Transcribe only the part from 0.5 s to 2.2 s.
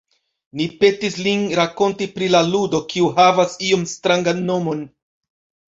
Ni petis lin rakonti